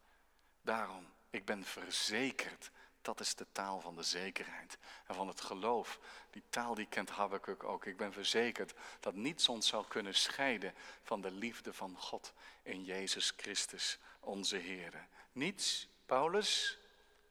daarom, 0.61 1.07
ik 1.29 1.45
ben 1.45 1.63
verzekerd 1.63 2.71
dat 3.03 3.19
is 3.19 3.35
de 3.35 3.45
taal 3.51 3.79
van 3.79 3.95
de 3.95 4.03
zekerheid 4.03 4.77
en 5.05 5.15
van 5.15 5.27
het 5.27 5.41
geloof. 5.41 5.99
Die 6.29 6.43
taal 6.49 6.75
die 6.75 6.87
kent 6.87 7.09
Habakkuk 7.09 7.63
ook. 7.63 7.85
Ik 7.85 7.97
ben 7.97 8.13
verzekerd 8.13 8.73
dat 8.99 9.15
niets 9.15 9.49
ons 9.49 9.67
zal 9.67 9.83
kunnen 9.83 10.15
scheiden 10.15 10.73
van 11.03 11.21
de 11.21 11.31
liefde 11.31 11.73
van 11.73 11.97
God 11.97 12.33
in 12.63 12.83
Jezus 12.83 13.33
Christus, 13.37 13.99
onze 14.19 14.57
Heer. 14.57 15.07
Niets, 15.31 15.87
Paulus? 16.05 16.77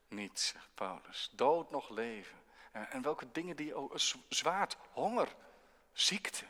Niets, 0.09 0.47
zegt 0.47 0.69
Paulus. 0.75 1.31
Dood 1.33 1.71
nog 1.71 1.89
leven. 1.89 2.39
En 2.73 3.03
welke 3.03 3.33
dingen 3.33 3.57
die 3.57 3.75
ook, 3.75 3.95
zwaard, 4.29 4.77
honger, 4.91 5.35
ziekte, 5.93 6.45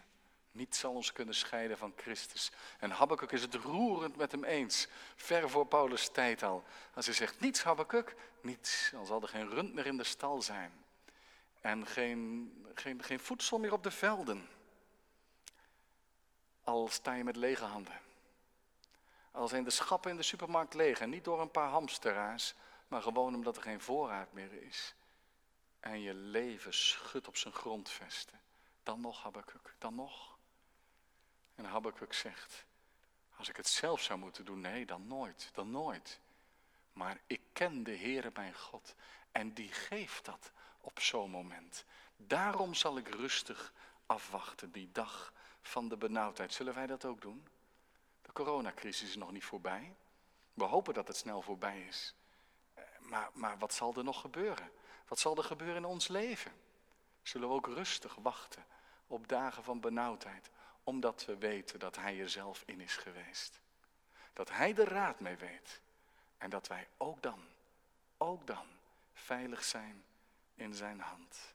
Niets 0.53 0.79
zal 0.79 0.93
ons 0.93 1.13
kunnen 1.13 1.35
scheiden 1.35 1.79
van 1.79 1.93
Christus. 1.97 2.51
En 2.79 2.91
Habakkuk 2.91 3.33
is 3.33 3.43
het 3.43 3.55
roerend 3.55 4.17
met 4.17 4.33
hem 4.33 4.45
eens. 4.45 4.89
Ver 5.17 5.51
voor 5.51 5.67
Paulus' 5.67 6.09
tijd 6.09 6.43
al. 6.43 6.65
Als 6.95 7.07
hij 7.07 7.15
zegt, 7.15 7.41
niets 7.41 7.63
Habakkuk, 7.63 8.15
niets. 8.41 8.91
Dan 8.93 9.07
zal 9.07 9.23
er 9.23 9.29
geen 9.29 9.51
rund 9.51 9.75
meer 9.75 9.87
in 9.87 9.97
de 9.97 10.05
stal 10.05 10.43
zijn. 10.43 10.85
En 11.61 11.87
geen, 11.87 12.67
geen, 12.75 13.03
geen 13.03 13.21
voedsel 13.21 13.59
meer 13.59 13.73
op 13.73 13.83
de 13.83 13.91
velden. 13.91 14.49
Al 16.65 16.89
sta 16.89 17.15
je 17.15 17.25
met 17.25 17.37
lege 17.37 17.65
handen. 17.65 18.01
Al 19.31 19.49
zijn 19.49 19.65
de 19.65 19.71
schappen 19.71 20.11
in 20.11 20.17
de 20.17 20.23
supermarkt 20.23 20.75
leeg. 20.75 21.07
Niet 21.07 21.25
door 21.25 21.41
een 21.41 21.51
paar 21.51 21.69
hamsteraars. 21.69 22.55
Maar 22.89 23.03
gewoon 23.03 23.35
omdat 23.35 23.57
er 23.57 23.63
geen 23.63 23.81
voorraad 23.81 24.33
meer 24.33 24.63
is. 24.63 24.95
En 25.81 26.01
je 26.01 26.15
leven 26.15 26.75
schudt 26.75 27.29
op 27.29 27.37
zijn 27.37 27.55
grondvesten. 27.55 28.41
Dan 28.83 29.01
nog 29.01 29.23
Habakkuk, 29.23 29.75
dan 29.79 29.95
nog. 29.95 30.32
En 31.55 31.65
Habakkuk 31.65 32.13
zegt, 32.13 32.65
als 33.37 33.49
ik 33.49 33.57
het 33.57 33.69
zelf 33.69 34.03
zou 34.03 34.19
moeten 34.19 34.45
doen, 34.45 34.61
nee, 34.61 34.87
dan 34.87 35.07
nooit, 35.07 35.51
dan 35.53 35.71
nooit. 35.71 36.21
Maar 36.93 37.19
ik 37.27 37.41
ken 37.53 37.83
de 37.83 37.97
Heere 37.97 38.31
mijn 38.35 38.55
God 38.55 38.95
en 39.33 39.53
die 39.53 39.73
geeft 39.73 40.25
dat 40.25 40.53
op 40.81 41.01
zo'n 41.01 41.31
moment. 41.31 41.85
Daarom 42.17 42.75
zal 42.75 42.99
ik 42.99 43.09
rustig 43.09 43.73
afwachten, 44.07 44.73
die 44.73 44.89
dag 44.93 45.33
van 45.63 45.89
de 45.89 45.97
benauwdheid. 45.97 46.53
Zullen 46.53 46.75
wij 46.75 46.87
dat 46.87 47.05
ook 47.05 47.21
doen? 47.21 47.49
De 48.23 48.33
coronacrisis 48.33 49.09
is 49.09 49.17
nog 49.17 49.33
niet 49.33 49.45
voorbij. 49.45 49.95
We 50.55 50.65
hopen 50.65 50.95
dat 50.95 51.09
het 51.09 51.17
snel 51.17 51.43
voorbij 51.43 51.81
is. 51.81 52.15
Eh, 52.75 52.85
maar, 53.01 53.31
maar 53.33 53.59
wat 53.59 53.75
zal 53.75 53.95
er 53.95 54.05
nog 54.05 54.21
gebeuren? 54.21 54.71
Wat 55.09 55.19
zal 55.19 55.37
er 55.37 55.45
gebeuren 55.45 55.77
in 55.77 55.85
ons 55.85 56.09
leven? 56.09 56.53
Zullen 57.23 57.49
we 57.49 57.55
ook 57.55 57.67
rustig 57.67 58.15
wachten 58.15 58.67
op 59.07 59.29
dagen 59.29 59.65
van 59.65 59.81
benauwdheid? 59.81 60.51
Omdat 60.85 61.25
we 61.25 61.37
weten 61.37 61.79
dat 61.79 61.97
Hij 61.97 62.21
er 62.21 62.29
zelf 62.29 62.63
in 62.67 62.81
is 62.81 62.97
geweest. 62.97 63.61
Dat 64.33 64.51
Hij 64.51 64.75
de 64.75 64.85
raad 64.85 65.21
mee 65.21 65.37
weet. 65.37 65.81
En 66.39 66.51
dat 66.51 66.67
wij 66.67 66.89
ook 66.97 67.23
dan, 67.23 67.45
ook 68.17 68.47
dan, 68.47 68.67
veilig 69.13 69.65
zijn 69.65 70.05
in 70.55 70.75
Zijn 70.75 71.01
hand. 71.01 71.55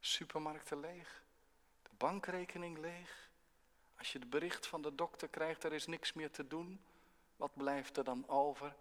Supermarkten 0.00 0.80
leeg. 0.80 1.22
De 1.82 1.90
bankrekening 1.96 2.78
leeg. 2.78 3.30
Als 3.96 4.12
je 4.12 4.18
het 4.18 4.30
bericht 4.30 4.66
van 4.66 4.82
de 4.82 4.94
dokter 4.94 5.28
krijgt, 5.28 5.64
er 5.64 5.72
is 5.72 5.86
niks 5.86 6.12
meer 6.12 6.30
te 6.30 6.46
doen. 6.46 6.84
Wat 7.36 7.54
blijft 7.54 7.96
er 7.96 8.04
dan 8.04 8.28
over? 8.28 8.74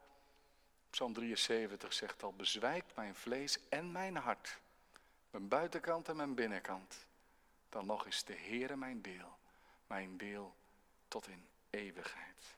Psalm 0.89 1.13
73 1.13 1.93
zegt 1.93 2.23
al, 2.23 2.33
bezwijkt 2.33 2.95
mijn 2.95 3.15
vlees 3.15 3.69
en 3.69 3.91
mijn 3.91 4.15
hart. 4.15 4.59
Mijn 5.29 5.47
buitenkant 5.47 6.09
en 6.09 6.15
mijn 6.15 6.35
binnenkant. 6.35 7.05
Dan 7.69 7.85
nog 7.85 8.05
is 8.05 8.23
de 8.23 8.35
Heere 8.35 8.75
mijn 8.75 9.01
deel 9.01 9.41
mijn 9.87 10.17
deel 10.17 10.55
tot 11.07 11.27
in 11.27 11.47
eeuwigheid. 11.69 12.57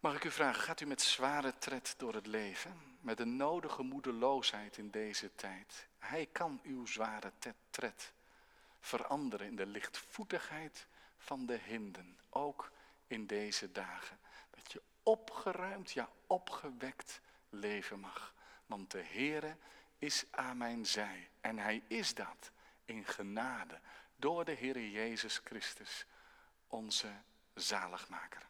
Mag 0.00 0.14
ik 0.14 0.24
u 0.24 0.30
vragen, 0.30 0.62
gaat 0.62 0.80
u 0.80 0.86
met 0.86 1.02
zware 1.02 1.58
tred 1.58 1.94
door 1.98 2.14
het 2.14 2.26
leven? 2.26 2.98
Met 3.00 3.16
de 3.16 3.24
nodige 3.24 3.82
moedeloosheid 3.82 4.76
in 4.76 4.90
deze 4.90 5.34
tijd? 5.34 5.88
Hij 5.98 6.28
kan 6.32 6.60
uw 6.62 6.86
zware 6.86 7.32
tred 7.70 8.12
veranderen 8.80 9.46
in 9.46 9.56
de 9.56 9.66
lichtvoetigheid 9.66 10.86
van 11.18 11.46
de 11.46 11.56
hinden, 11.56 12.18
ook 12.30 12.70
in 13.06 13.26
deze 13.26 13.72
dagen. 13.72 14.18
Dat 14.50 14.72
je 14.72 14.82
opgeruimd, 15.02 15.92
ja 15.92 16.08
opgewekt 16.26 17.20
leven 17.50 18.00
mag. 18.00 18.34
Want 18.66 18.90
de 18.90 19.02
Heere 19.02 19.56
is 19.98 20.24
aan 20.30 20.56
mijn 20.56 20.86
zij 20.86 21.30
en 21.40 21.58
hij 21.58 21.82
is 21.86 22.14
dat 22.14 22.50
in 22.84 23.04
genade 23.04 23.80
door 24.24 24.44
de 24.44 24.52
Heer 24.52 24.80
Jezus 24.80 25.40
Christus, 25.44 26.06
onze 26.66 27.12
zaligmaker. 27.54 28.42